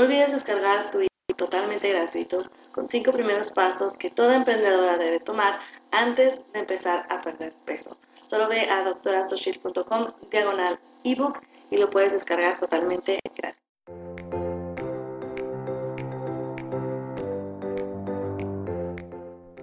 No 0.00 0.06
olvides 0.06 0.32
descargar 0.32 0.90
tu 0.90 1.00
totalmente 1.36 1.90
gratuito 1.90 2.46
con 2.72 2.88
cinco 2.88 3.12
primeros 3.12 3.50
pasos 3.50 3.98
que 3.98 4.08
toda 4.08 4.34
emprendedora 4.34 4.96
debe 4.96 5.20
tomar 5.20 5.60
antes 5.90 6.40
de 6.54 6.60
empezar 6.60 7.06
a 7.10 7.20
perder 7.20 7.52
peso. 7.66 7.98
Solo 8.24 8.48
ve 8.48 8.62
a 8.70 8.82
doctorasoshil.com 8.82 10.06
diagonal 10.30 10.80
ebook 11.04 11.40
y 11.70 11.76
lo 11.76 11.90
puedes 11.90 12.14
descargar 12.14 12.58
totalmente 12.58 13.18
gratis. 13.36 13.60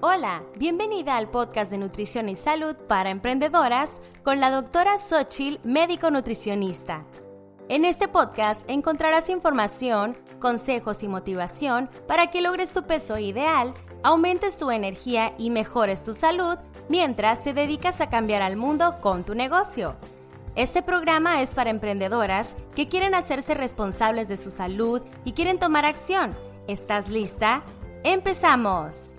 Hola, 0.02 0.44
bienvenida 0.58 1.18
al 1.18 1.32
podcast 1.32 1.72
de 1.72 1.80
nutrición 1.80 2.30
y 2.30 2.36
salud 2.36 2.76
para 2.88 3.10
emprendedoras 3.10 4.02
con 4.24 4.40
la 4.40 4.52
doctora 4.52 5.00
Xochil, 5.00 5.60
médico 5.64 6.12
nutricionista. 6.12 7.06
En 7.70 7.84
este 7.84 8.08
podcast 8.08 8.64
encontrarás 8.70 9.28
información, 9.28 10.16
consejos 10.40 11.04
y 11.04 11.10
motivación 11.10 11.90
para 12.08 12.28
que 12.28 12.42
logres 12.42 12.72
tu 12.72 12.84
peso 12.84 13.18
ideal, 13.18 13.74
aumentes 14.04 14.58
tu 14.58 14.72
energía 14.72 15.34
y 15.38 15.50
mejores 15.50 16.02
tu 16.02 16.14
salud 16.14 16.58
mientras 16.88 17.44
te 17.44 17.54
dedicas 17.54 18.00
a 18.00 18.10
cambiar 18.10 18.42
al 18.42 18.56
mundo 18.56 18.96
con 19.02 19.26
tu 19.26 19.36
negocio. 19.36 19.98
Este 20.56 20.82
programa 20.82 21.42
es 21.42 21.54
para 21.54 21.70
emprendedoras 21.70 22.56
que 22.74 22.88
quieren 22.88 23.14
hacerse 23.14 23.54
responsables 23.54 24.30
de 24.30 24.38
su 24.38 24.50
salud 24.50 25.02
y 25.26 25.34
quieren 25.34 25.60
tomar 25.60 25.84
acción. 25.84 26.34
¿Estás 26.70 27.10
lista? 27.10 27.64
¡Empezamos! 28.04 29.17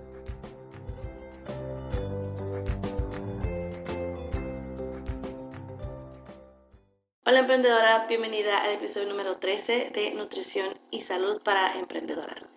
Hola 7.29 7.41
emprendedora, 7.41 8.07
bienvenida 8.07 8.57
al 8.57 8.71
episodio 8.71 9.07
número 9.07 9.37
13 9.37 9.91
de 9.93 10.13
Nutrición 10.13 10.81
y 10.91 11.03
Salud 11.03 11.43
para 11.43 11.79
Emprendedoras. 11.79 12.49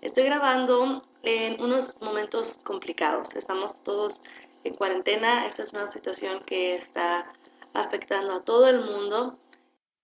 Estoy 0.00 0.24
grabando 0.24 1.06
en 1.22 1.60
unos 1.60 2.00
momentos 2.00 2.58
complicados. 2.64 3.36
Estamos 3.36 3.82
todos 3.82 4.22
en 4.64 4.76
cuarentena. 4.76 5.44
Esta 5.44 5.60
es 5.60 5.74
una 5.74 5.86
situación 5.86 6.42
que 6.44 6.74
está 6.74 7.34
afectando 7.74 8.36
a 8.36 8.42
todo 8.42 8.66
el 8.70 8.80
mundo. 8.80 9.38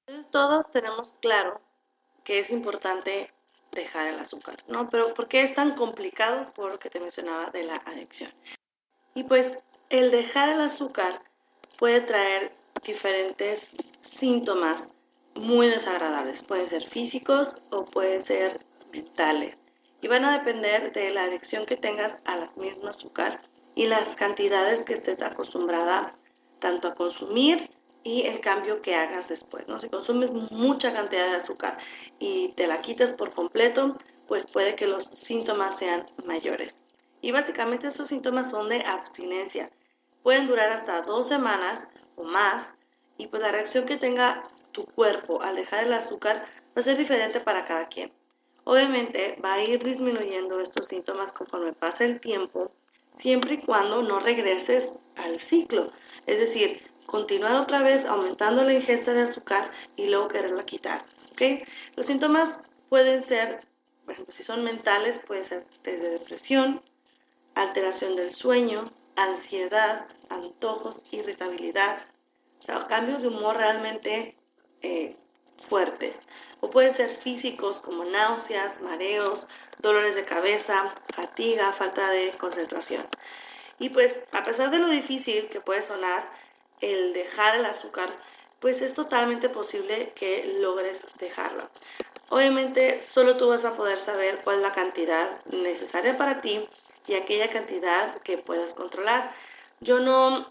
Entonces 0.07 0.31
todos 0.31 0.71
tenemos 0.71 1.13
claro 1.23 1.63
que 2.23 2.41
es 2.41 2.51
importante 2.51 3.33
dejar 3.73 4.07
el 4.09 4.19
azúcar, 4.19 4.63
¿no? 4.69 4.91
Pero 4.91 5.15
¿por 5.15 5.29
qué 5.29 5.41
es 5.41 5.55
tan 5.55 5.75
complicado? 5.75 6.53
Por 6.53 6.73
lo 6.73 6.79
que 6.79 6.91
te 6.91 7.01
mencionaba 7.01 7.47
de 7.53 7.65
la 7.65 7.77
adicción. 7.87 8.31
Y 9.15 9.23
pues 9.23 9.59
el 9.89 10.11
dejar 10.11 10.51
el 10.51 10.61
azúcar 10.61 11.23
puede 11.79 12.03
traer 12.03 12.53
diferentes 12.85 13.73
síntomas 14.01 14.93
muy 15.35 15.69
desagradables. 15.69 16.43
Pueden 16.43 16.67
ser 16.67 16.89
físicos 16.89 17.59
o 17.71 17.85
pueden 17.85 18.23
ser 18.23 18.65
mentales. 18.93 19.61
Y 20.03 20.09
van 20.09 20.25
a 20.25 20.33
depender 20.33 20.93
de 20.93 21.11
la 21.11 21.25
adicción 21.25 21.67
que 21.67 21.77
tengas 21.77 22.19
a 22.25 22.37
las 22.37 22.57
mismas 22.57 22.99
azúcar 22.99 23.43
y 23.75 23.87
las 23.87 24.17
cantidades 24.17 24.85
que 24.85 24.95
estés 24.95 25.21
acostumbrada 25.21 26.17
tanto 26.59 26.89
a 26.89 26.95
consumir 26.95 27.71
y 28.03 28.27
el 28.27 28.41
cambio 28.41 28.81
que 28.81 28.95
hagas 28.95 29.29
después. 29.29 29.69
¿no? 29.69 29.79
Si 29.79 29.89
consumes 29.89 30.33
mucha 30.33 30.93
cantidad 30.93 31.29
de 31.29 31.37
azúcar 31.37 31.79
y 32.19 32.49
te 32.53 32.67
la 32.67 32.81
quitas 32.81 33.13
por 33.13 33.35
completo, 33.35 33.97
pues 34.27 34.47
puede 34.47 34.75
que 34.75 34.87
los 34.87 35.05
síntomas 35.05 35.79
sean 35.79 36.07
mayores. 36.25 36.79
Y 37.21 37.33
básicamente 37.33 37.87
estos 37.87 38.09
síntomas 38.09 38.51
son 38.51 38.69
de 38.69 38.83
abstinencia. 38.87 39.71
Pueden 40.23 40.47
durar 40.47 40.71
hasta 40.71 41.03
dos 41.03 41.29
semanas 41.29 41.89
o 42.17 42.25
más 42.25 42.75
y 43.21 43.27
pues 43.27 43.43
la 43.43 43.53
reacción 43.53 43.85
que 43.85 43.99
tenga 43.99 44.51
tu 44.73 44.87
cuerpo 44.87 45.43
al 45.43 45.55
dejar 45.55 45.85
el 45.85 45.93
azúcar 45.93 46.45
va 46.69 46.77
a 46.77 46.81
ser 46.81 46.97
diferente 46.97 47.39
para 47.41 47.65
cada 47.65 47.87
quien. 47.89 48.11
Obviamente 48.65 49.39
va 49.45 49.55
a 49.55 49.63
ir 49.63 49.83
disminuyendo 49.83 50.59
estos 50.59 50.87
síntomas 50.87 51.31
conforme 51.33 51.75
pasa 51.75 52.05
el 52.05 52.19
tiempo, 52.19 52.73
siempre 53.15 53.55
y 53.55 53.59
cuando 53.59 54.03
no 54.03 54.21
regreses 54.21 54.95
al 55.17 55.39
ciclo. 55.39 55.93
Es 56.27 56.39
decir, 56.39 56.83
continuar 57.05 57.57
otra 57.57 57.83
vez 57.83 58.07
aumentando 58.07 58.63
la 58.65 58.73
ingesta 58.73 59.13
de 59.13 59.23
azúcar 59.23 59.71
y 59.97 60.07
luego 60.07 60.29
quererla 60.29 60.65
quitar. 60.65 61.05
¿okay? 61.33 61.63
Los 61.97 62.07
síntomas 62.07 62.63
pueden 62.89 63.21
ser, 63.21 63.67
por 64.07 64.15
ejemplo, 64.15 64.33
si 64.33 64.43
son 64.43 64.65
mentales, 64.65 65.21
puede 65.21 65.45
ser 65.45 65.67
desde 65.83 66.09
depresión, 66.09 66.81
alteración 67.55 68.17
del 68.17 68.31
sueño, 68.31 68.91
ansiedad, 69.17 70.07
antojos, 70.31 71.05
irritabilidad, 71.11 71.99
o 72.61 72.63
sea, 72.63 72.79
cambios 72.81 73.23
de 73.23 73.29
humor 73.29 73.57
realmente 73.57 74.37
eh, 74.83 75.17
fuertes. 75.67 76.27
O 76.61 76.69
pueden 76.69 76.95
ser 76.95 77.09
físicos 77.09 77.81
como 77.81 78.05
náuseas, 78.05 78.83
mareos, 78.83 79.49
dolores 79.79 80.15
de 80.15 80.27
cabeza, 80.27 80.95
fatiga, 81.15 81.73
falta 81.73 82.11
de 82.11 82.37
concentración. 82.37 83.09
Y 83.79 83.89
pues 83.89 84.25
a 84.33 84.43
pesar 84.43 84.71
de 84.71 84.79
lo 84.79 84.89
difícil 84.89 85.49
que 85.49 85.63
puede 85.63 85.81
sonar 85.81 86.31
el 86.83 87.15
dejar 87.15 87.57
el 87.57 87.65
azúcar, 87.65 88.15
pues 88.59 88.83
es 88.83 88.93
totalmente 88.93 89.49
posible 89.49 90.13
que 90.15 90.59
logres 90.61 91.09
dejarlo. 91.19 91.71
Obviamente 92.29 93.03
solo 93.03 93.39
tú 93.39 93.49
vas 93.49 93.65
a 93.65 93.75
poder 93.75 93.97
saber 93.97 94.43
cuál 94.45 94.57
es 94.57 94.63
la 94.63 94.73
cantidad 94.73 95.43
necesaria 95.47 96.19
para 96.19 96.43
ti 96.43 96.69
y 97.07 97.15
aquella 97.15 97.49
cantidad 97.49 98.19
que 98.19 98.37
puedas 98.37 98.75
controlar. 98.75 99.33
Yo 99.81 99.99
no, 99.99 100.51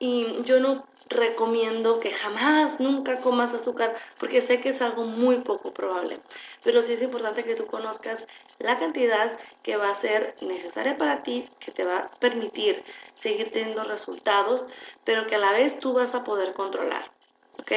y 0.00 0.42
yo 0.42 0.58
no 0.58 0.92
recomiendo 1.08 2.00
que 2.00 2.10
jamás, 2.10 2.80
nunca 2.80 3.20
comas 3.20 3.54
azúcar, 3.54 3.94
porque 4.18 4.40
sé 4.40 4.60
que 4.60 4.70
es 4.70 4.82
algo 4.82 5.04
muy 5.04 5.38
poco 5.38 5.72
probable. 5.72 6.20
Pero 6.62 6.82
sí 6.82 6.94
es 6.94 7.02
importante 7.02 7.44
que 7.44 7.54
tú 7.54 7.66
conozcas 7.66 8.26
la 8.58 8.76
cantidad 8.76 9.38
que 9.62 9.76
va 9.76 9.90
a 9.90 9.94
ser 9.94 10.36
necesaria 10.40 10.96
para 10.96 11.22
ti, 11.22 11.48
que 11.60 11.72
te 11.72 11.84
va 11.84 11.98
a 11.98 12.10
permitir 12.18 12.82
seguir 13.12 13.52
teniendo 13.52 13.84
resultados, 13.84 14.66
pero 15.04 15.26
que 15.26 15.36
a 15.36 15.38
la 15.38 15.52
vez 15.52 15.78
tú 15.78 15.92
vas 15.92 16.14
a 16.14 16.24
poder 16.24 16.52
controlar. 16.54 17.10
¿Ok? 17.58 17.72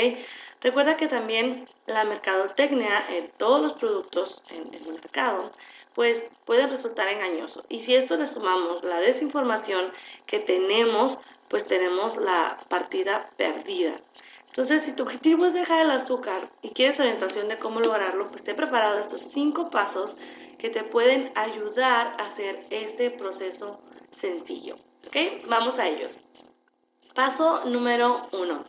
Recuerda 0.62 0.98
que 0.98 1.08
también 1.08 1.70
la 1.86 2.04
mercadotecnia 2.04 3.06
en 3.10 3.30
todos 3.38 3.62
los 3.62 3.74
productos 3.74 4.42
en 4.50 4.74
el 4.74 4.92
mercado 4.92 5.52
pues 5.98 6.30
puede 6.46 6.68
resultar 6.68 7.08
engañoso. 7.08 7.66
Y 7.70 7.80
si 7.80 7.96
esto 7.96 8.18
le 8.18 8.28
sumamos 8.28 8.84
la 8.84 9.00
desinformación 9.00 9.92
que 10.28 10.38
tenemos 10.38 11.20
pues 11.48 11.68
tenemos 11.68 12.18
la 12.18 12.60
partida 12.70 13.30
perdida. 13.38 14.00
Entonces, 14.48 14.82
si 14.82 14.94
tu 14.94 15.04
objetivo 15.04 15.46
es 15.46 15.54
dejar 15.54 15.86
el 15.86 15.92
azúcar 15.92 16.50
y 16.62 16.70
quieres 16.70 17.00
orientación 17.00 17.48
de 17.48 17.60
cómo 17.60 17.80
lograrlo, 17.80 18.30
pues 18.30 18.44
te 18.44 18.52
he 18.52 18.56
preparado 18.56 19.00
estos 19.00 19.22
cinco 19.22 19.70
pasos 19.70 20.18
que 20.58 20.70
te 20.70 20.84
pueden 20.84 21.32
ayudar 21.36 22.16
a 22.18 22.26
hacer 22.26 22.66
este 22.72 23.12
proceso 23.12 23.80
sencillo. 24.10 24.78
¿Ok? 25.06 25.46
Vamos 25.48 25.80
a 25.80 25.88
ellos. 25.88 26.22
Paso 27.14 27.66
número 27.66 28.28
uno. 28.32 28.66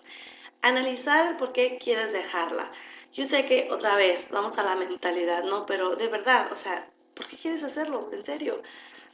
Analizar 0.63 1.29
el 1.29 1.37
por 1.37 1.53
qué 1.53 1.79
quieres 1.79 2.13
dejarla. 2.13 2.71
Yo 3.13 3.25
sé 3.25 3.47
que 3.47 3.69
otra 3.71 3.95
vez 3.95 4.31
vamos 4.31 4.59
a 4.59 4.63
la 4.63 4.77
mentalidad, 4.77 5.45
¿no? 5.45 5.65
Pero 5.67 5.97
de 5.97 6.09
verdad, 6.09 6.53
o 6.53 6.57
sea, 6.57 6.89
¿por 7.15 7.27
qué 7.27 7.37
quieres 7.37 7.65
hacerlo? 7.65 8.11
En 8.13 8.25
serio. 8.25 8.63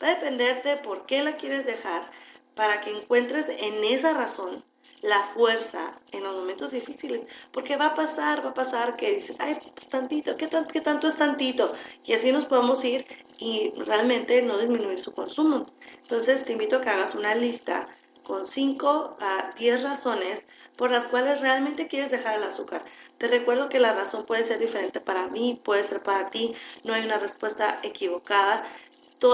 Va 0.03 0.09
a 0.09 0.15
depender 0.15 0.63
de 0.63 0.77
por 0.77 1.07
qué 1.07 1.23
la 1.23 1.37
quieres 1.37 1.65
dejar 1.65 2.11
para 2.55 2.81
que 2.81 2.91
encuentres 2.91 3.49
en 3.49 3.85
esa 3.85 4.15
razón 4.15 4.65
la 5.05 5.23
fuerza 5.23 6.01
en 6.13 6.25
los 6.25 6.35
momentos 6.35 6.71
difíciles, 6.71 7.27
porque 7.53 7.77
va 7.77 7.89
a 7.89 7.95
pasar, 7.95 8.43
va 8.43 8.51
a 8.51 8.55
pasar 8.55 8.97
que 8.97 9.15
dices, 9.15 9.39
ay, 9.39 9.59
pues 9.75 9.87
tantito, 9.89 10.35
¿qué, 10.39 10.49
tan, 10.49 10.67
qué 10.67 10.81
tanto 10.81 11.07
es 11.09 11.17
tantito? 11.17 11.75
Y 12.07 12.15
así 12.15 12.33
nos 12.33 12.47
podemos 12.47 12.83
ir 12.85 13.07
y 13.37 13.71
realmente 13.77 14.41
no 14.41 14.57
disminuir 14.57 14.99
su 14.99 15.13
consumo. 15.13 15.67
Entonces 16.01 16.43
te 16.43 16.53
invito 16.53 16.77
a 16.77 16.81
que 16.81 16.89
hagas 16.89 17.15
una 17.15 17.35
lista 17.35 17.87
con 18.23 18.47
5 18.47 19.19
a 19.21 19.53
10 19.59 19.83
razones 19.83 20.47
por 20.77 20.91
las 20.91 21.07
cuales 21.07 21.43
realmente 21.43 21.87
quieres 21.87 22.11
dejar 22.11 22.37
el 22.37 22.43
azúcar. 22.43 22.85
Te 23.19 23.29
recuerdo 23.29 23.69
que 23.69 23.79
la 23.79 23.93
razón 23.93 24.25
puede 24.25 24.43
ser 24.43 24.59
diferente 24.59 25.01
para 25.01 25.29
mí, 25.29 25.61
puede 25.63 25.83
ser 25.83 26.03
para 26.03 26.31
ti, 26.31 26.55
no 26.83 26.95
hay 26.95 27.05
una 27.05 27.19
respuesta 27.19 27.79
equivocada. 27.83 28.65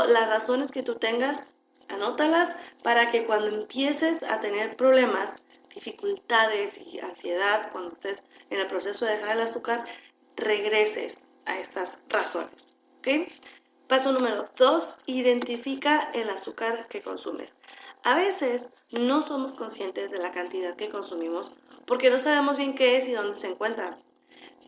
Las 0.09 0.29
razones 0.29 0.73
que 0.73 0.83
tú 0.83 0.97
tengas 0.97 1.47
Anótalas 1.91 2.57
para 2.83 3.11
que 3.11 3.25
cuando 3.25 3.49
empieces 3.49 4.23
a 4.23 4.41
tener 4.41 4.77
problemas, 4.77 5.37
dificultades 5.75 6.79
y 6.79 7.01
ansiedad 7.01 7.71
cuando 7.73 7.93
estés 7.93 8.23
en 8.51 8.59
el 8.59 8.67
proceso 8.67 9.05
de 9.05 9.13
dejar 9.13 9.37
el 9.37 9.43
azúcar, 9.43 9.85
regreses 10.37 11.27
a 11.47 11.59
estas 11.59 11.99
razones. 12.09 12.69
Paso 13.87 14.13
número 14.13 14.45
dos, 14.57 14.99
identifica 15.07 16.11
el 16.15 16.31
azúcar 16.31 16.87
que 16.89 17.03
consumes. 17.03 17.57
A 18.05 18.15
veces 18.15 18.71
no 18.91 19.21
somos 19.21 19.55
conscientes 19.55 20.13
de 20.13 20.19
la 20.19 20.31
cantidad 20.31 20.77
que 20.77 20.89
consumimos 20.89 21.53
porque 21.87 22.09
no 22.09 22.19
sabemos 22.19 22.57
bien 22.57 22.75
qué 22.75 22.97
es 22.97 23.09
y 23.09 23.13
dónde 23.13 23.35
se 23.35 23.49
encuentra. 23.49 23.99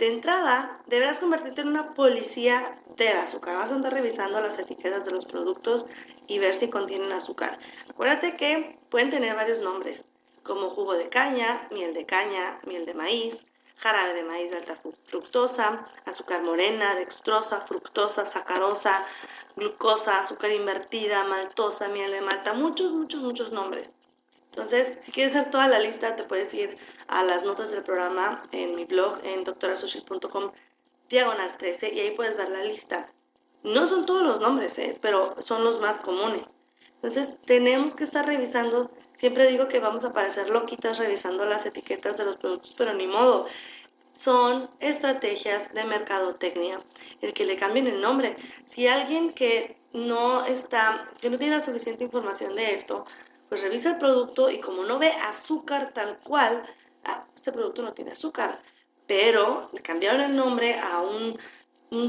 De 0.02 0.08
entrada, 0.08 0.82
deberás 0.88 1.20
convertirte 1.20 1.60
en 1.60 1.68
una 1.68 1.94
policía 1.94 2.76
del 2.96 3.18
azúcar. 3.18 3.54
Vas 3.54 3.70
a 3.70 3.76
andar 3.76 3.92
revisando 3.92 4.40
las 4.40 4.58
etiquetas 4.58 5.04
de 5.04 5.12
los 5.12 5.26
productos 5.26 5.86
y 6.26 6.40
ver 6.40 6.54
si 6.54 6.68
contienen 6.68 7.12
azúcar. 7.12 7.60
Acuérdate 7.88 8.36
que 8.36 8.80
pueden 8.90 9.10
tener 9.10 9.36
varios 9.36 9.60
nombres, 9.60 10.08
como 10.42 10.70
jugo 10.70 10.94
de 10.94 11.08
caña, 11.08 11.68
miel 11.70 11.94
de 11.94 12.04
caña, 12.04 12.58
miel 12.66 12.84
de 12.84 12.94
maíz, 12.94 13.46
jarabe 13.76 14.14
de 14.14 14.24
maíz 14.24 14.50
de 14.50 14.56
alta 14.56 14.76
fructosa, 15.04 15.86
azúcar 16.04 16.42
morena, 16.42 16.96
dextrosa, 16.96 17.60
fructosa, 17.60 18.24
sacarosa, 18.24 19.06
glucosa, 19.54 20.18
azúcar 20.18 20.50
invertida, 20.50 21.22
maltosa, 21.22 21.86
miel 21.86 22.10
de 22.10 22.22
malta, 22.22 22.54
muchos, 22.54 22.90
muchos, 22.90 23.20
muchos 23.20 23.52
nombres. 23.52 23.92
Entonces, 24.52 24.96
si 24.98 25.12
quieres 25.12 25.34
hacer 25.34 25.50
toda 25.50 25.66
la 25.66 25.78
lista, 25.78 26.14
te 26.14 26.24
puedes 26.24 26.52
ir 26.52 26.76
a 27.08 27.22
las 27.22 27.42
notas 27.42 27.70
del 27.70 27.82
programa 27.82 28.42
en 28.52 28.74
mi 28.74 28.84
blog 28.84 29.18
en 29.24 29.44
doctorasocial.com 29.44 30.52
diagonal 31.08 31.56
13 31.56 31.94
y 31.94 32.00
ahí 32.00 32.10
puedes 32.10 32.36
ver 32.36 32.50
la 32.50 32.62
lista. 32.62 33.10
No 33.62 33.86
son 33.86 34.04
todos 34.04 34.26
los 34.26 34.40
nombres, 34.40 34.78
¿eh? 34.78 34.98
pero 35.00 35.40
son 35.40 35.64
los 35.64 35.80
más 35.80 36.00
comunes. 36.00 36.50
Entonces, 36.96 37.38
tenemos 37.46 37.94
que 37.94 38.04
estar 38.04 38.26
revisando. 38.26 38.90
Siempre 39.14 39.48
digo 39.48 39.68
que 39.68 39.78
vamos 39.78 40.04
a 40.04 40.12
parecer 40.12 40.50
loquitas 40.50 40.98
revisando 40.98 41.46
las 41.46 41.64
etiquetas 41.64 42.18
de 42.18 42.26
los 42.26 42.36
productos, 42.36 42.74
pero 42.74 42.92
ni 42.92 43.06
modo. 43.06 43.46
Son 44.12 44.68
estrategias 44.80 45.72
de 45.72 45.86
mercadotecnia 45.86 46.78
el 47.22 47.32
que 47.32 47.46
le 47.46 47.56
cambien 47.56 47.86
el 47.86 48.02
nombre. 48.02 48.36
Si 48.66 48.86
alguien 48.86 49.32
que 49.32 49.78
no 49.94 50.44
está, 50.44 51.10
que 51.22 51.30
no 51.30 51.38
tiene 51.38 51.56
la 51.56 51.62
suficiente 51.62 52.04
información 52.04 52.54
de 52.54 52.74
esto, 52.74 53.06
pues 53.52 53.60
revisa 53.60 53.90
el 53.90 53.98
producto 53.98 54.48
y 54.48 54.60
como 54.60 54.82
no 54.84 54.98
ve 54.98 55.10
azúcar 55.10 55.92
tal 55.92 56.18
cual, 56.20 56.64
ah, 57.04 57.26
este 57.34 57.52
producto 57.52 57.82
no 57.82 57.92
tiene 57.92 58.12
azúcar, 58.12 58.62
pero 59.06 59.68
le 59.74 59.82
cambiaron 59.82 60.22
el 60.22 60.34
nombre 60.34 60.76
a 60.78 61.02
un, 61.02 61.38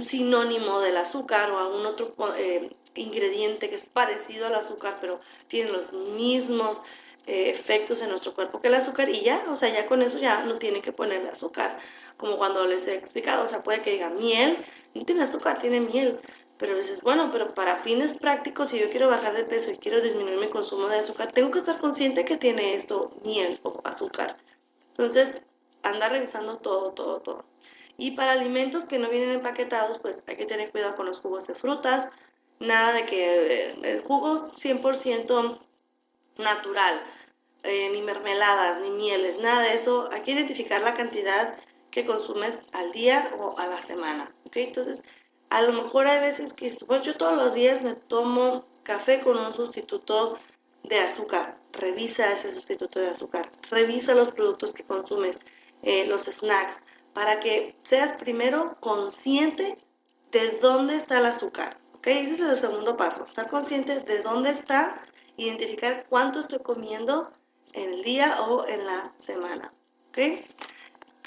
sinónimo 0.02 0.80
del 0.80 0.96
azúcar 0.96 1.52
o 1.52 1.58
a 1.58 1.68
un 1.68 1.86
otro 1.86 2.16
eh, 2.38 2.74
ingrediente 2.96 3.68
que 3.68 3.76
es 3.76 3.86
parecido 3.88 4.48
al 4.48 4.56
azúcar, 4.56 5.00
pero 5.02 5.20
tiene 5.48 5.70
los 5.70 5.92
mismos 5.92 6.82
eh, 7.28 7.50
efectos 7.50 8.02
en 8.02 8.08
nuestro 8.08 8.34
cuerpo 8.34 8.62
que 8.62 8.70
el 8.70 8.76
azúcar 8.76 9.10
y 9.10 9.20
ya, 9.20 9.44
o 9.50 9.58
sea, 9.58 9.68
ya 9.68 9.86
con 9.86 10.02
eso 10.02 10.20
ya 10.20 10.46
no 10.46 10.60
tiene 10.60 10.82
que 10.82 10.94
ponerle 10.94 11.28
azúcar, 11.28 11.78
como 12.16 12.38
cuando 12.38 12.66
les 12.66 12.88
he 12.88 12.94
explicado, 12.94 13.44
o 13.44 13.48
sea, 13.48 13.64
puede 13.64 13.82
que 13.82 13.92
diga 13.92 14.10
miel, 14.10 14.66
no 14.94 15.04
tiene 15.04 15.24
azúcar, 15.24 15.60
tiene 15.60 15.82
miel, 15.82 16.22
pero 16.58 16.78
dices, 16.78 17.02
bueno, 17.02 17.30
pero 17.32 17.54
para 17.54 17.76
fines 17.76 18.18
prácticos, 18.18 18.70
si 18.70 18.80
yo 18.80 18.90
quiero 18.90 19.08
bajar 19.08 19.36
de 19.36 19.44
peso 19.44 19.72
y 19.72 19.78
quiero 19.78 20.02
disminuir 20.02 20.40
mi 20.40 20.48
consumo 20.48 20.88
de 20.88 20.98
azúcar, 20.98 21.32
tengo 21.32 21.52
que 21.52 21.60
estar 21.60 21.80
consciente 21.80 22.26
que 22.26 22.38
tiene 22.38 22.76
esto 22.76 23.12
miel 23.24 23.60
o 23.64 23.82
azúcar. 23.84 24.38
Entonces, 24.90 25.42
anda 25.82 26.08
revisando 26.10 26.58
todo, 26.58 26.92
todo, 26.92 27.22
todo. 27.22 27.46
Y 27.98 28.12
para 28.12 28.34
alimentos 28.34 28.86
que 28.86 29.00
no 29.00 29.10
vienen 29.10 29.32
empaquetados, 29.32 30.00
pues 30.00 30.24
hay 30.28 30.36
que 30.36 30.46
tener 30.46 30.72
cuidado 30.72 30.96
con 30.96 31.06
los 31.06 31.20
jugos 31.20 31.48
de 31.48 31.56
frutas. 31.56 32.10
Nada 32.60 32.94
de 32.94 33.06
que 33.06 33.70
eh, 33.70 33.76
el 33.84 34.02
jugo 34.02 34.52
100% 34.52 35.60
natural, 36.38 37.04
eh, 37.64 37.90
ni 37.92 38.02
mermeladas, 38.02 38.80
ni 38.80 38.90
mieles, 38.90 39.40
nada 39.40 39.62
de 39.62 39.74
eso. 39.74 40.10
Hay 40.12 40.22
que 40.22 40.32
identificar 40.32 40.82
la 40.82 40.94
cantidad 40.94 41.56
que 41.92 42.06
consumes 42.06 42.66
al 42.72 42.92
día 42.92 43.32
o 43.40 43.58
a 43.58 43.68
la 43.68 43.82
semana. 43.82 44.34
¿ok? 44.46 44.58
Entonces, 44.58 45.04
a 45.50 45.62
lo 45.62 45.84
mejor 45.84 46.08
hay 46.08 46.20
veces 46.20 46.54
que 46.54 46.72
pues 46.88 47.02
yo 47.04 47.16
todos 47.16 47.38
los 47.38 47.54
días 47.54 47.84
me 47.84 47.94
tomo 47.94 48.66
café 48.84 49.22
con 49.22 49.38
un 49.38 49.54
sustituto 49.54 50.38
de 50.84 51.00
azúcar. 51.00 51.58
Revisa 51.72 52.32
ese 52.32 52.50
sustituto 52.50 53.00
de 53.00 53.10
azúcar. 53.10 53.52
Revisa 53.70 54.14
los 54.16 54.30
productos 54.30 54.74
que 54.74 54.84
consumes, 54.84 55.40
eh, 55.82 56.06
los 56.06 56.24
snacks, 56.24 56.82
para 57.14 57.40
que 57.40 57.76
seas 57.84 58.14
primero 58.14 58.78
consciente 58.80 59.78
de 60.32 60.60
dónde 60.62 60.96
está 60.96 61.20
el 61.20 61.26
azúcar. 61.26 61.78
¿ok? 61.96 62.08
Ese 62.08 62.34
es 62.34 62.40
el 62.42 62.56
segundo 62.56 62.98
paso, 62.98 63.24
estar 63.24 63.48
consciente 63.50 64.00
de 64.00 64.22
dónde 64.22 64.50
está, 64.50 65.02
identificar 65.38 66.06
cuánto 66.10 66.40
estoy 66.40 66.60
comiendo 66.60 67.32
en 67.74 67.94
el 67.94 68.04
día 68.04 68.42
o 68.42 68.68
en 68.68 68.86
la 68.86 69.14
semana. 69.18 69.74
¿ok? 70.10 70.18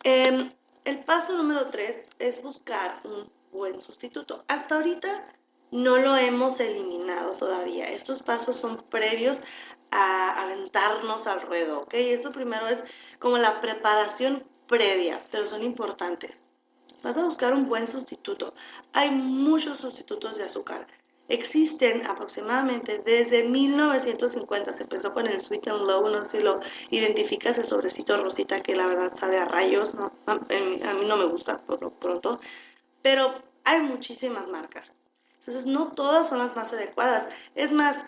Em, 0.05 0.53
el 0.85 1.05
paso 1.05 1.37
número 1.37 1.69
tres 1.69 2.07
es 2.19 2.43
buscar 2.43 3.01
un 3.05 3.36
buen 3.57 3.81
sustituto. 3.81 4.45
Hasta 4.49 4.77
ahorita 4.77 5.27
no 5.71 5.97
lo 5.97 6.17
hemos 6.17 6.61
eliminado 6.61 7.33
todavía. 7.33 7.87
Estos 7.87 8.23
pasos 8.23 8.57
son 8.57 8.83
previos 8.89 9.43
a 9.91 10.43
aventarnos 10.43 11.27
al 11.27 11.43
ruedo, 11.43 11.81
¿ok? 11.81 11.95
Esto 11.95 12.33
primero 12.33 12.69
es 12.69 12.85
como 13.19 13.39
la 13.39 13.61
preparación 13.61 14.45
previa, 14.67 15.25
pero 15.31 15.47
son 15.47 15.63
importantes. 15.63 16.43
Vas 17.03 17.19
a 17.19 17.25
buscar 17.25 17.55
un 17.55 17.69
buen 17.69 17.89
sustituto. 17.89 18.55
Hay 18.93 19.11
muchos 19.11 19.79
sustitutos 19.79 20.39
de 20.39 20.45
azúcar. 20.45 20.87
Existen 21.29 22.07
aproximadamente 22.07 23.03
desde 23.05 23.43
1950, 23.43 24.71
se 24.71 24.85
empezó 24.85 25.13
con 25.13 25.27
el 25.27 25.41
Sweet 25.41 25.69
and 25.69 25.83
Low, 25.85 26.09
no 26.09 26.25
sé 26.25 26.39
si 26.39 26.45
lo 26.45 26.61
identificas, 26.91 27.59
el 27.59 27.65
sobrecito 27.65 28.17
rosita 28.17 28.61
que 28.61 28.77
la 28.77 28.87
verdad 28.87 29.13
sabe 29.15 29.39
a 29.39 29.45
rayos, 29.45 29.95
a, 30.27 30.35
mí 30.37 31.07
no 31.07 31.17
me 31.17 31.25
gusta 31.25 31.59
por 31.59 31.83
lo 31.83 31.91
pronto, 31.91 32.39
pero 33.07 33.41
hay 33.63 33.83
muchísimas 33.83 34.49
marcas. 34.49 34.97
Entonces, 35.39 35.65
no 35.65 35.93
todas 35.93 36.29
son 36.29 36.41
las 36.41 36.57
más 36.57 36.73
adecuadas. 36.73 37.29
Es 37.55 37.73
más, 37.73 38.05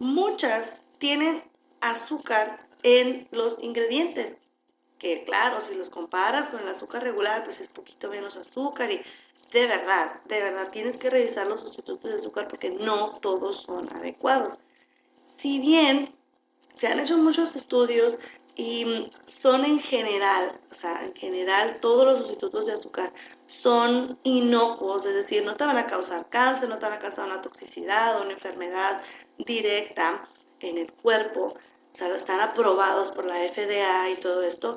muchas 0.00 0.80
tienen 0.98 1.44
azúcar 1.80 2.66
en 2.82 3.28
los 3.30 3.62
ingredientes. 3.62 4.38
Que 4.98 5.22
claro, 5.22 5.60
si 5.60 5.76
los 5.76 5.88
comparas 5.88 6.48
con 6.48 6.58
el 6.58 6.68
azúcar 6.68 7.04
regular, 7.04 7.44
pues 7.44 7.60
es 7.60 7.68
poquito 7.68 8.08
menos 8.08 8.36
azúcar 8.36 8.90
y 8.90 9.00
de 9.52 9.68
verdad, 9.68 10.20
de 10.24 10.42
verdad 10.42 10.70
tienes 10.72 10.98
que 10.98 11.10
revisar 11.10 11.46
los 11.46 11.60
sustitutos 11.60 12.10
de 12.10 12.16
azúcar 12.16 12.48
porque 12.48 12.70
no 12.70 13.20
todos 13.20 13.58
son 13.58 13.88
adecuados. 13.94 14.58
Si 15.22 15.60
bien 15.60 16.12
se 16.74 16.88
han 16.88 16.98
hecho 16.98 17.16
muchos 17.18 17.54
estudios 17.54 18.18
y 18.60 19.10
son 19.24 19.64
en 19.64 19.78
general, 19.78 20.60
o 20.70 20.74
sea, 20.74 20.98
en 21.00 21.14
general 21.14 21.80
todos 21.80 22.04
los 22.04 22.18
sustitutos 22.18 22.66
de 22.66 22.74
azúcar 22.74 23.10
son 23.46 24.18
inocuos, 24.22 25.06
es 25.06 25.14
decir, 25.14 25.46
no 25.46 25.56
te 25.56 25.64
van 25.64 25.78
a 25.78 25.86
causar 25.86 26.28
cáncer, 26.28 26.68
no 26.68 26.78
te 26.78 26.84
van 26.84 26.96
a 26.96 26.98
causar 26.98 27.24
una 27.24 27.40
toxicidad 27.40 28.18
o 28.18 28.22
una 28.22 28.32
enfermedad 28.32 29.00
directa 29.38 30.28
en 30.60 30.76
el 30.76 30.92
cuerpo, 30.92 31.54
o 31.54 31.58
sea, 31.90 32.14
están 32.14 32.40
aprobados 32.40 33.10
por 33.10 33.24
la 33.24 33.36
FDA 33.36 34.10
y 34.10 34.20
todo 34.20 34.42
esto, 34.42 34.76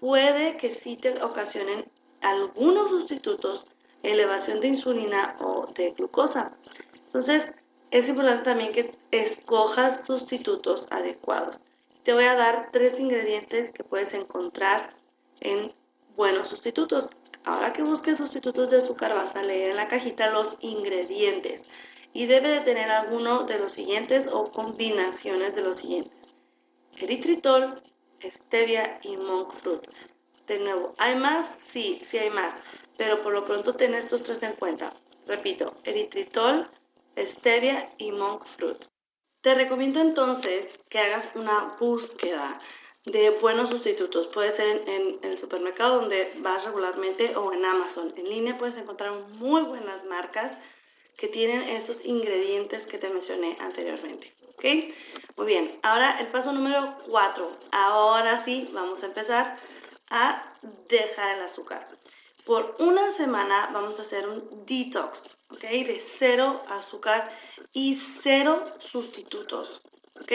puede 0.00 0.56
que 0.56 0.70
sí 0.70 0.96
te 0.96 1.22
ocasionen 1.22 1.84
algunos 2.22 2.88
sustitutos 2.88 3.66
elevación 4.02 4.60
de 4.60 4.68
insulina 4.68 5.36
o 5.40 5.66
de 5.74 5.90
glucosa. 5.90 6.52
Entonces, 7.04 7.52
es 7.90 8.08
importante 8.08 8.44
también 8.44 8.72
que 8.72 8.96
escojas 9.10 10.06
sustitutos 10.06 10.86
adecuados. 10.90 11.62
Te 12.06 12.14
voy 12.14 12.22
a 12.22 12.36
dar 12.36 12.68
tres 12.70 13.00
ingredientes 13.00 13.72
que 13.72 13.82
puedes 13.82 14.14
encontrar 14.14 14.94
en 15.40 15.74
buenos 16.14 16.46
sustitutos. 16.46 17.10
Ahora 17.42 17.72
que 17.72 17.82
busques 17.82 18.18
sustitutos 18.18 18.70
de 18.70 18.76
azúcar 18.76 19.12
vas 19.12 19.34
a 19.34 19.42
leer 19.42 19.70
en 19.70 19.76
la 19.76 19.88
cajita 19.88 20.30
los 20.30 20.56
ingredientes 20.60 21.64
y 22.12 22.26
debe 22.26 22.48
de 22.48 22.60
tener 22.60 22.92
alguno 22.92 23.42
de 23.42 23.58
los 23.58 23.72
siguientes 23.72 24.28
o 24.32 24.52
combinaciones 24.52 25.54
de 25.54 25.62
los 25.62 25.78
siguientes. 25.78 26.30
Eritritol, 26.96 27.82
stevia 28.22 28.98
y 29.02 29.16
monk 29.16 29.52
fruit. 29.54 29.82
De 30.46 30.60
nuevo, 30.60 30.94
¿hay 30.98 31.16
más? 31.16 31.56
Sí, 31.56 31.98
sí 32.02 32.18
hay 32.18 32.30
más, 32.30 32.62
pero 32.96 33.20
por 33.20 33.32
lo 33.32 33.44
pronto 33.44 33.74
ten 33.74 33.94
estos 33.94 34.22
tres 34.22 34.44
en 34.44 34.52
cuenta. 34.52 34.94
Repito, 35.26 35.74
eritritol, 35.82 36.70
stevia 37.18 37.90
y 37.98 38.12
monk 38.12 38.44
fruit. 38.44 38.86
Te 39.46 39.54
recomiendo 39.54 40.00
entonces 40.00 40.72
que 40.88 40.98
hagas 40.98 41.30
una 41.36 41.76
búsqueda 41.78 42.58
de 43.04 43.30
buenos 43.30 43.70
sustitutos. 43.70 44.26
Puede 44.26 44.50
ser 44.50 44.82
en, 44.88 45.20
el 45.22 45.38
supermercado 45.38 46.00
donde 46.00 46.32
vas 46.38 46.64
regularmente 46.64 47.36
o 47.36 47.52
en 47.52 47.64
Amazon. 47.64 48.12
En 48.16 48.28
línea 48.28 48.58
puedes 48.58 48.76
encontrar 48.76 49.12
muy 49.38 49.62
buenas 49.62 50.04
marcas 50.04 50.58
que 51.16 51.28
tienen 51.28 51.62
estos 51.62 52.04
ingredientes 52.04 52.88
que 52.88 52.98
te 52.98 53.08
mencioné 53.08 53.56
anteriormente. 53.60 54.34
¿Ok? 54.48 54.64
Muy 55.36 55.46
bien. 55.46 55.78
Ahora 55.84 56.18
el 56.18 56.26
paso 56.26 56.52
número 56.52 56.96
4. 57.08 57.48
Ahora 57.70 58.38
sí, 58.38 58.68
vamos 58.72 59.04
a 59.04 59.06
empezar 59.06 59.58
a 60.10 60.56
dejar 60.88 61.36
el 61.36 61.42
azúcar. 61.42 61.86
Por 62.46 62.76
una 62.78 63.10
semana 63.10 63.70
vamos 63.72 63.98
a 63.98 64.02
hacer 64.02 64.28
un 64.28 64.64
detox, 64.64 65.36
¿ok? 65.50 65.62
De 65.62 65.98
cero 66.00 66.62
azúcar 66.68 67.36
y 67.72 67.96
cero 67.96 68.64
sustitutos. 68.78 69.82
¿Ok? 70.14 70.32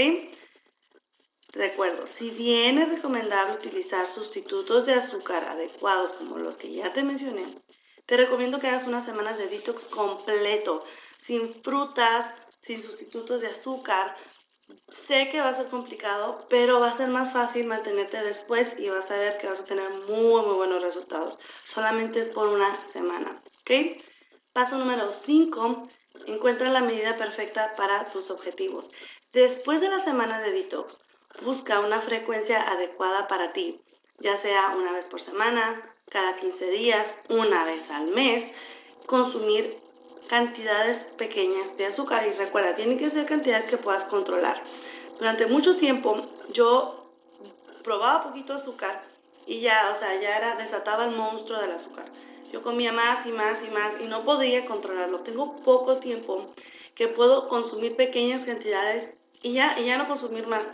Recuerdo, 1.54 2.08
si 2.08 2.32
bien 2.32 2.80
es 2.80 2.90
recomendable 2.90 3.54
utilizar 3.54 4.08
sustitutos 4.08 4.88
de 4.88 4.94
azúcar 4.94 5.46
adecuados 5.46 6.12
como 6.12 6.38
los 6.38 6.58
que 6.58 6.74
ya 6.74 6.92
te 6.92 7.02
mencioné, 7.04 7.46
te 8.06 8.18
recomiendo 8.18 8.60
que 8.60 8.68
hagas 8.68 8.88
unas 8.88 9.06
semanas 9.06 9.38
de 9.38 9.48
detox 9.48 9.88
completo, 9.88 10.84
sin 11.18 11.64
frutas, 11.64 12.36
sin 12.60 12.82
sustitutos 12.82 13.40
de 13.40 13.48
azúcar. 13.48 14.18
Sé 14.90 15.30
que 15.30 15.42
va 15.42 15.50
a 15.50 15.54
ser 15.54 15.68
complicado, 15.68 16.46
pero 16.50 16.80
va 16.80 16.90
a 16.90 16.94
ser 16.94 17.10
más 17.10 17.34
fácil 17.34 17.66
mantenerte 17.66 18.24
después 18.24 18.76
y 18.80 18.90
vas 18.90 19.12
a 19.12 19.18
ver 19.18 19.38
que 19.38 19.48
vas 19.48 19.62
a 19.62 19.66
tener 19.66 19.90
muy, 19.90 20.44
muy 20.44 20.56
buenos 20.56 20.82
resultados. 20.82 21.40
Solamente 21.64 22.20
es 22.20 22.30
por 22.30 22.50
una 22.50 22.86
semana, 22.86 23.42
¿ok? 23.62 24.02
Paso 24.54 24.78
número 24.78 25.12
5 25.12 25.88
Encuentra 26.28 26.70
la 26.70 26.82
medida 26.82 27.18
perfecta 27.18 27.74
para 27.76 28.10
tus 28.10 28.30
objetivos. 28.32 28.92
Después 29.34 29.82
de 29.82 29.90
la 29.90 30.00
semana 30.00 30.40
de 30.40 30.52
detox, 30.52 31.00
busca 31.42 31.80
una 31.80 32.02
frecuencia 32.02 32.72
adecuada 32.72 33.28
para 33.28 33.54
ti. 33.54 33.82
ya 34.20 34.38
sea 34.38 34.76
una 34.78 34.92
vez 34.92 35.08
por 35.08 35.20
semana, 35.20 35.96
cada 36.08 36.36
15 36.36 36.70
días, 36.70 37.18
una 37.30 37.64
vez 37.64 37.90
al 37.90 38.10
mes, 38.10 38.52
consumir 39.08 39.82
cantidades 40.32 41.12
pequeñas 41.18 41.76
de 41.76 41.88
azúcar. 41.88 42.26
Y 42.26 42.32
recuerda, 42.32 42.74
tienen 42.74 42.98
que 42.98 43.10
ser 43.10 43.26
cantidades 43.26 43.68
que 43.68 43.76
puedas 43.76 44.06
controlar. 44.06 44.64
Durante 45.18 45.46
mucho 45.46 45.76
tiempo 45.76 46.16
yo 46.54 47.06
probaba 47.84 48.22
poquito 48.22 48.54
azúcar 48.54 49.04
y 49.46 49.60
ya, 49.60 49.90
o 49.92 49.94
sea, 49.94 50.18
ya 50.22 50.38
era, 50.38 50.56
desataba 50.56 51.04
el 51.04 51.12
monstruo 51.12 51.60
del 51.60 51.72
azúcar. 51.72 52.06
Yo 52.50 52.62
comía 52.62 52.94
más 52.94 53.26
y 53.26 53.34
más 53.34 53.62
y 53.64 53.72
más 53.72 54.00
y 54.00 54.06
no 54.06 54.24
podía 54.24 54.66
controlarlo. 54.66 55.20
Tengo 55.20 55.58
poco 55.58 55.98
tiempo 55.98 56.54
que 56.96 57.10
puedo 57.10 57.50
consumir 57.50 57.98
pequeñas 57.98 58.46
cantidades 58.46 59.16
y 59.42 59.52
ya, 59.52 59.78
y 59.82 59.84
ya 59.84 59.98
no 59.98 60.08
consumir 60.08 60.48
más. 60.48 60.70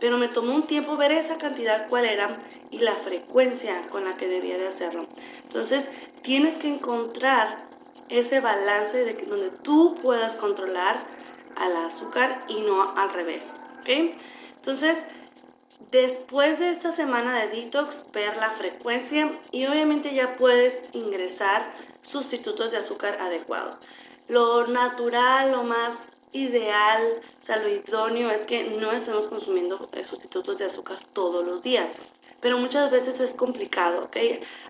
Pero 0.00 0.16
me 0.16 0.28
tomó 0.28 0.54
un 0.54 0.66
tiempo 0.66 0.96
ver 0.96 1.12
esa 1.12 1.36
cantidad 1.36 1.86
cuál 1.90 2.06
era 2.06 2.38
y 2.70 2.78
la 2.78 2.94
frecuencia 2.94 3.88
con 3.90 4.06
la 4.06 4.16
que 4.16 4.26
debía 4.26 4.56
de 4.56 4.68
hacerlo. 4.68 5.06
Entonces, 5.42 5.90
tienes 6.22 6.56
que 6.56 6.68
encontrar 6.68 7.71
ese 8.18 8.40
balance 8.40 9.04
de 9.04 9.16
que 9.16 9.26
donde 9.26 9.50
tú 9.50 9.96
puedas 10.02 10.36
controlar 10.36 11.04
al 11.56 11.76
azúcar 11.76 12.44
y 12.48 12.60
no 12.62 12.94
al 12.96 13.10
revés. 13.10 13.52
¿Ok? 13.80 14.16
Entonces, 14.56 15.06
después 15.90 16.58
de 16.58 16.70
esta 16.70 16.92
semana 16.92 17.38
de 17.38 17.48
detox, 17.48 18.04
ver 18.12 18.36
la 18.36 18.50
frecuencia 18.50 19.40
y 19.50 19.66
obviamente 19.66 20.14
ya 20.14 20.36
puedes 20.36 20.84
ingresar 20.92 21.72
sustitutos 22.00 22.70
de 22.70 22.78
azúcar 22.78 23.18
adecuados. 23.20 23.80
Lo 24.28 24.66
natural, 24.66 25.52
lo 25.52 25.64
más 25.64 26.10
ideal, 26.32 27.20
o 27.38 27.42
sea, 27.42 27.56
lo 27.58 27.68
idóneo 27.68 28.30
es 28.30 28.42
que 28.42 28.64
no 28.64 28.92
estemos 28.92 29.26
consumiendo 29.26 29.88
eh, 29.92 30.04
sustitutos 30.04 30.58
de 30.58 30.66
azúcar 30.66 30.98
todos 31.12 31.44
los 31.44 31.62
días. 31.62 31.94
Pero 32.40 32.58
muchas 32.58 32.90
veces 32.90 33.20
es 33.20 33.36
complicado, 33.36 34.04
¿ok? 34.04 34.16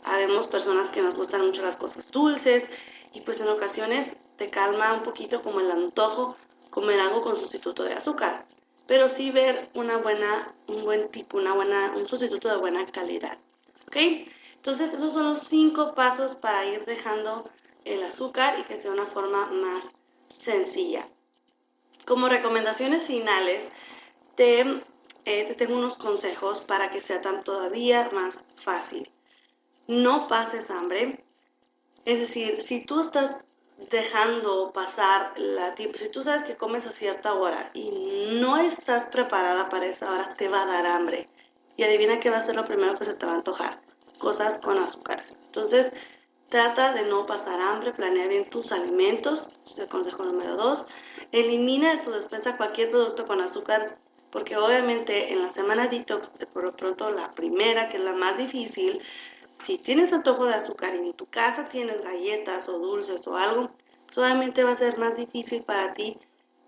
Habemos 0.04 0.46
personas 0.46 0.90
que 0.90 1.00
nos 1.00 1.14
gustan 1.14 1.40
mucho 1.40 1.62
las 1.62 1.76
cosas 1.76 2.10
dulces 2.10 2.68
y 3.12 3.20
pues 3.20 3.40
en 3.40 3.48
ocasiones 3.48 4.16
te 4.36 4.50
calma 4.50 4.92
un 4.94 5.02
poquito 5.02 5.42
como 5.42 5.60
el 5.60 5.70
antojo 5.70 6.36
comer 6.70 7.00
algo 7.00 7.20
con 7.20 7.36
sustituto 7.36 7.84
de 7.84 7.94
azúcar. 7.94 8.46
Pero 8.86 9.06
sí 9.08 9.30
ver 9.30 9.70
una 9.74 9.98
buena, 9.98 10.54
un 10.66 10.84
buen 10.84 11.08
tipo, 11.10 11.36
una 11.36 11.54
buena, 11.54 11.92
un 11.94 12.08
sustituto 12.08 12.48
de 12.48 12.56
buena 12.56 12.86
calidad, 12.86 13.38
¿ok? 13.86 13.96
Entonces 14.56 14.92
esos 14.92 15.12
son 15.12 15.24
los 15.24 15.40
cinco 15.40 15.94
pasos 15.94 16.34
para 16.36 16.64
ir 16.66 16.84
dejando 16.84 17.48
el 17.84 18.02
azúcar 18.02 18.58
y 18.58 18.62
que 18.62 18.76
sea 18.76 18.90
una 18.90 19.06
forma 19.06 19.46
más 19.46 19.94
sencilla. 20.28 21.08
Como 22.06 22.28
recomendaciones 22.28 23.06
finales, 23.06 23.70
te, 24.34 24.60
eh, 25.24 25.44
te 25.44 25.54
tengo 25.54 25.76
unos 25.76 25.96
consejos 25.96 26.60
para 26.60 26.90
que 26.90 27.00
sea 27.00 27.20
tan 27.20 27.44
todavía 27.44 28.10
más 28.12 28.44
fácil. 28.56 29.10
No 29.86 30.26
pases 30.26 30.70
hambre. 30.70 31.24
Es 32.04 32.20
decir, 32.20 32.60
si 32.60 32.80
tú 32.80 33.00
estás 33.00 33.40
dejando 33.90 34.72
pasar 34.72 35.32
la 35.36 35.74
tiempo, 35.74 35.98
si 35.98 36.08
tú 36.08 36.22
sabes 36.22 36.44
que 36.44 36.56
comes 36.56 36.86
a 36.86 36.92
cierta 36.92 37.34
hora 37.34 37.70
y 37.74 37.90
no 38.40 38.58
estás 38.58 39.06
preparada 39.06 39.68
para 39.68 39.86
esa 39.86 40.12
hora, 40.12 40.34
te 40.36 40.48
va 40.48 40.62
a 40.62 40.66
dar 40.66 40.86
hambre. 40.86 41.28
Y 41.76 41.84
adivina 41.84 42.20
qué 42.20 42.30
va 42.30 42.38
a 42.38 42.42
ser 42.42 42.54
lo 42.54 42.64
primero 42.64 42.96
que 42.98 43.04
se 43.04 43.14
te 43.14 43.26
va 43.26 43.32
a 43.32 43.36
antojar. 43.36 43.80
Cosas 44.18 44.58
con 44.58 44.78
azúcares. 44.78 45.38
Entonces, 45.46 45.92
Trata 46.52 46.92
de 46.92 47.06
no 47.06 47.24
pasar 47.24 47.62
hambre, 47.62 47.94
planea 47.94 48.28
bien 48.28 48.44
tus 48.44 48.72
alimentos, 48.72 49.50
es 49.64 49.78
el 49.78 49.88
consejo 49.88 50.22
número 50.22 50.54
dos. 50.54 50.84
Elimina 51.32 51.92
de 51.92 52.02
tu 52.02 52.10
despensa 52.10 52.58
cualquier 52.58 52.90
producto 52.90 53.24
con 53.24 53.40
azúcar, 53.40 53.96
porque 54.30 54.58
obviamente 54.58 55.32
en 55.32 55.40
la 55.40 55.48
semana 55.48 55.88
detox, 55.88 56.30
por 56.52 56.64
lo 56.64 56.76
pronto 56.76 57.08
la 57.08 57.32
primera, 57.32 57.88
que 57.88 57.96
es 57.96 58.04
la 58.04 58.12
más 58.12 58.36
difícil, 58.36 59.00
si 59.62 59.78
tienes 59.78 60.12
antojo 60.12 60.46
de 60.46 60.54
azúcar 60.54 60.94
y 60.96 60.98
en 60.98 61.12
tu 61.12 61.26
casa 61.26 61.68
tienes 61.68 62.02
galletas 62.02 62.68
o 62.68 62.78
dulces 62.78 63.26
o 63.28 63.36
algo, 63.36 63.70
obviamente 64.16 64.64
va 64.64 64.72
a 64.72 64.74
ser 64.74 64.98
más 64.98 65.16
difícil 65.16 65.62
para 65.62 65.94
ti 65.94 66.18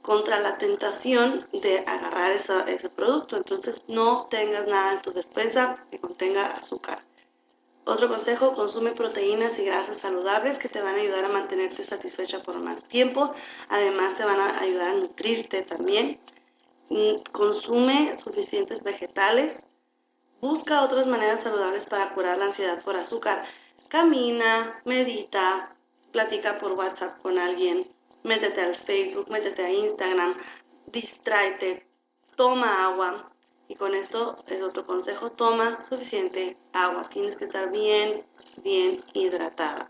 contra 0.01 0.39
la 0.39 0.59
tentación 0.59 1.49
de 1.53 1.79
agarrar 1.87 2.31
ese 2.31 2.89
producto. 2.91 3.37
Entonces 3.37 3.77
no 3.89 4.27
tengas 4.31 4.67
nada 4.67 4.93
en 4.93 5.03
tu 5.03 5.13
despensa 5.13 5.85
que 5.91 5.99
contenga 5.99 6.47
azúcar. 6.47 7.03
Otro 7.87 8.09
consejo, 8.09 8.55
consume 8.55 8.93
proteínas 8.93 9.59
y 9.59 9.65
grasas 9.65 9.99
saludables 9.99 10.59
que 10.59 10.71
te 10.71 10.81
van 10.81 10.97
a 10.97 11.01
ayudar 11.01 11.25
a 11.27 11.29
mantenerte 11.29 11.85
satisfecha 11.85 12.43
por 12.43 12.59
más 12.61 12.85
tiempo. 12.85 13.35
Además, 13.69 14.15
te 14.15 14.25
van 14.25 14.41
a 14.41 14.59
ayudar 14.61 14.91
a 14.91 14.95
nutrirte 14.95 15.63
también. 15.63 16.19
Mm, 16.89 17.17
consume 17.33 18.17
suficientes 18.17 18.85
vegetales. 18.85 19.67
Busca 20.45 20.83
otras 20.83 21.07
maneras 21.07 21.41
saludables 21.41 21.87
para 21.87 22.13
curar 22.13 22.37
la 22.37 22.45
ansiedad 22.45 22.85
por 22.85 22.99
azúcar. 22.99 23.47
Camina, 23.89 24.79
medita, 24.85 25.75
platica 26.13 26.59
por 26.59 26.73
WhatsApp 26.73 27.19
con 27.23 27.39
alguien, 27.39 27.91
métete 28.25 28.61
al 28.61 28.75
Facebook, 28.75 29.31
métete 29.31 29.65
a 29.65 29.73
Instagram, 29.73 30.37
distráete, 30.85 31.87
toma 32.37 32.85
agua, 32.85 33.33
y 33.69 33.77
con 33.77 33.95
esto 33.95 34.37
es 34.47 34.61
otro 34.61 34.85
consejo, 34.85 35.33
toma 35.33 35.83
suficiente 35.83 36.59
agua. 36.75 37.09
Tienes 37.09 37.37
que 37.37 37.45
estar 37.45 37.71
bien, 37.71 38.27
bien 38.63 39.03
hidratada. 39.15 39.89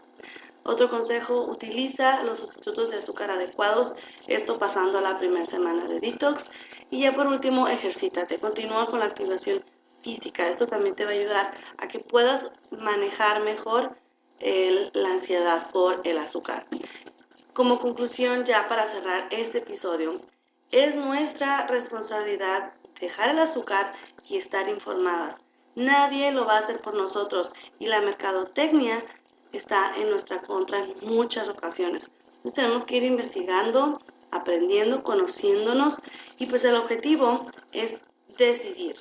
Otro 0.63 0.89
consejo, 0.89 1.47
utiliza 1.47 2.23
los 2.23 2.39
sustitutos 2.39 2.91
de 2.91 2.99
azúcar 2.99 3.33
adecuados, 3.33 3.97
esto 4.29 4.57
pasando 4.61 4.99
a 4.99 5.01
la 5.01 5.19
primera 5.19 5.45
semana 5.47 5.89
de 5.89 5.99
detox. 5.99 6.49
Y 6.91 7.01
ya 7.01 7.13
por 7.13 7.27
último, 7.27 7.67
ejercítate, 7.67 8.39
continúa 8.39 8.87
con 8.87 9.01
la 9.01 9.07
activación 9.07 9.65
física. 10.05 10.47
Esto 10.47 10.67
también 10.67 10.95
te 10.95 11.05
va 11.05 11.11
a 11.11 11.15
ayudar 11.15 11.55
a 11.79 11.89
que 11.89 11.99
puedas 11.99 12.53
manejar 12.71 13.43
mejor 13.43 13.97
la 14.41 15.09
ansiedad 15.09 15.71
por 15.71 16.03
el 16.05 16.19
azúcar. 16.19 16.67
Como 17.55 17.81
conclusión, 17.81 18.45
ya 18.45 18.67
para 18.67 18.87
cerrar 18.87 19.29
este 19.31 19.59
episodio, 19.59 20.21
es 20.71 20.97
nuestra 20.97 21.67
responsabilidad 21.67 22.75
dejar 23.01 23.31
el 23.31 23.39
azúcar 23.39 23.95
y 24.27 24.37
estar 24.37 24.69
informadas. 24.69 25.41
Nadie 25.75 26.31
lo 26.33 26.47
va 26.47 26.55
a 26.55 26.59
hacer 26.59 26.81
por 26.81 26.95
nosotros 26.95 27.55
y 27.79 27.87
la 27.87 28.01
mercadotecnia 28.01 29.05
está 29.53 29.95
en 29.97 30.11
nuestra 30.11 30.43
contra 30.43 30.81
en 30.81 30.95
muchas 31.03 31.49
ocasiones. 31.49 32.11
Entonces 32.37 32.55
tenemos 32.55 32.85
que 32.85 32.97
ir 32.97 33.05
investigando, 33.05 34.01
aprendiendo, 34.31 35.03
conociéndonos 35.03 36.01
y 36.39 36.47
pues 36.47 36.65
el 36.65 36.77
objetivo 36.77 37.47
es 37.73 38.01
decidir. 38.37 38.97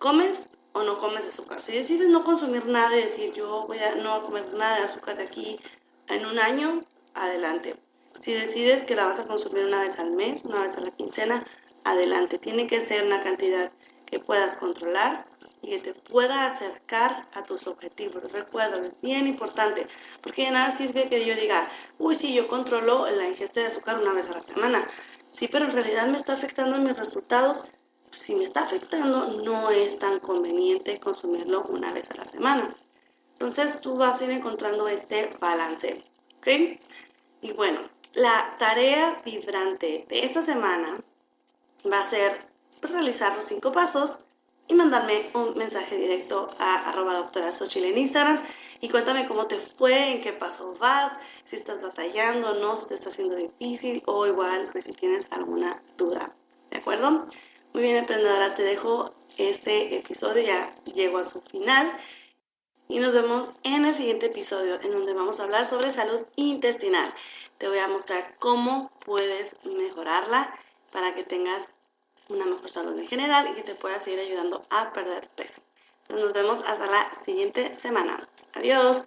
¿Comes 0.00 0.48
o 0.72 0.82
no 0.82 0.96
comes 0.96 1.26
azúcar? 1.26 1.60
Si 1.60 1.72
decides 1.72 2.08
no 2.08 2.24
consumir 2.24 2.64
nada 2.64 2.96
y 2.96 3.02
decir 3.02 3.34
yo 3.34 3.66
voy 3.66 3.76
a 3.80 3.96
no 3.96 4.22
comer 4.22 4.54
nada 4.54 4.78
de 4.78 4.84
azúcar 4.84 5.18
de 5.18 5.24
aquí 5.24 5.60
en 6.08 6.24
un 6.24 6.38
año, 6.38 6.86
adelante. 7.12 7.76
Si 8.16 8.32
decides 8.32 8.82
que 8.82 8.96
la 8.96 9.04
vas 9.04 9.20
a 9.20 9.26
consumir 9.26 9.66
una 9.66 9.82
vez 9.82 9.98
al 9.98 10.12
mes, 10.12 10.46
una 10.46 10.62
vez 10.62 10.78
a 10.78 10.80
la 10.80 10.90
quincena, 10.90 11.46
adelante. 11.84 12.38
Tiene 12.38 12.66
que 12.66 12.80
ser 12.80 13.04
una 13.04 13.22
cantidad 13.22 13.72
que 14.06 14.18
puedas 14.18 14.56
controlar 14.56 15.26
y 15.60 15.68
que 15.68 15.80
te 15.80 15.92
pueda 15.92 16.46
acercar 16.46 17.28
a 17.34 17.42
tus 17.42 17.66
objetivos. 17.66 18.32
Recuerda, 18.32 18.78
es 18.86 18.98
bien 19.02 19.26
importante, 19.26 19.86
porque 20.22 20.46
de 20.46 20.52
nada 20.52 20.70
sirve 20.70 21.10
que 21.10 21.26
yo 21.26 21.34
diga, 21.34 21.68
uy, 21.98 22.14
sí, 22.14 22.32
yo 22.32 22.48
controlo 22.48 23.04
la 23.10 23.28
ingesta 23.28 23.60
de 23.60 23.66
azúcar 23.66 24.00
una 24.00 24.14
vez 24.14 24.30
a 24.30 24.32
la 24.32 24.40
semana. 24.40 24.88
Sí, 25.28 25.46
pero 25.46 25.66
en 25.66 25.72
realidad 25.72 26.06
me 26.06 26.16
está 26.16 26.32
afectando 26.32 26.76
en 26.76 26.84
mis 26.84 26.96
resultados. 26.96 27.64
Si 28.12 28.34
me 28.34 28.42
está 28.42 28.62
afectando, 28.62 29.28
no 29.42 29.70
es 29.70 29.98
tan 29.98 30.20
conveniente 30.20 30.98
consumirlo 31.00 31.62
una 31.62 31.92
vez 31.92 32.10
a 32.10 32.16
la 32.16 32.26
semana. 32.26 32.76
Entonces 33.32 33.80
tú 33.80 33.96
vas 33.96 34.20
a 34.20 34.24
ir 34.24 34.30
encontrando 34.30 34.88
este 34.88 35.30
balance. 35.40 36.04
¿Ok? 36.38 36.48
Y 37.42 37.52
bueno, 37.52 37.80
la 38.14 38.56
tarea 38.58 39.20
vibrante 39.24 40.04
de 40.08 40.24
esta 40.24 40.42
semana 40.42 41.00
va 41.90 42.00
a 42.00 42.04
ser 42.04 42.46
realizar 42.82 43.34
los 43.36 43.44
cinco 43.46 43.72
pasos 43.72 44.18
y 44.70 44.74
mandarme 44.74 45.30
un 45.34 45.56
mensaje 45.56 45.96
directo 45.96 46.48
a 46.58 46.76
arroba 46.88 47.14
doctora 47.14 47.50
Xochitl 47.50 47.86
en 47.86 47.98
Instagram 47.98 48.42
y 48.80 48.88
cuéntame 48.88 49.26
cómo 49.26 49.46
te 49.46 49.58
fue, 49.58 50.12
en 50.12 50.20
qué 50.20 50.32
paso 50.32 50.74
vas, 50.78 51.12
si 51.42 51.56
estás 51.56 51.82
batallando, 51.82 52.54
no, 52.54 52.76
si 52.76 52.86
te 52.86 52.94
está 52.94 53.08
haciendo 53.08 53.34
difícil 53.36 54.02
o 54.06 54.26
igual 54.26 54.68
pues 54.70 54.84
si 54.84 54.92
tienes 54.92 55.26
alguna 55.30 55.82
duda. 55.96 56.32
¿De 56.70 56.78
acuerdo? 56.78 57.26
Muy 57.72 57.82
bien, 57.84 57.96
emprendedora, 57.96 58.54
te 58.54 58.62
dejo 58.62 59.14
este 59.36 59.96
episodio, 59.96 60.42
ya 60.42 60.74
llego 60.92 61.18
a 61.18 61.24
su 61.24 61.40
final 61.40 61.96
y 62.88 62.98
nos 62.98 63.14
vemos 63.14 63.50
en 63.62 63.84
el 63.84 63.94
siguiente 63.94 64.26
episodio 64.26 64.80
en 64.82 64.90
donde 64.90 65.14
vamos 65.14 65.38
a 65.38 65.44
hablar 65.44 65.64
sobre 65.64 65.90
salud 65.90 66.26
intestinal. 66.34 67.14
Te 67.58 67.68
voy 67.68 67.78
a 67.78 67.86
mostrar 67.86 68.34
cómo 68.40 68.90
puedes 69.04 69.56
mejorarla 69.64 70.52
para 70.90 71.14
que 71.14 71.22
tengas 71.22 71.74
una 72.28 72.44
mejor 72.44 72.68
salud 72.68 72.98
en 72.98 73.06
general 73.06 73.48
y 73.48 73.54
que 73.54 73.62
te 73.62 73.76
pueda 73.76 74.00
seguir 74.00 74.20
ayudando 74.20 74.64
a 74.70 74.92
perder 74.92 75.28
peso. 75.28 75.62
nos 76.08 76.32
vemos 76.32 76.62
hasta 76.66 76.86
la 76.86 77.14
siguiente 77.14 77.76
semana. 77.76 78.28
Adiós. 78.54 79.06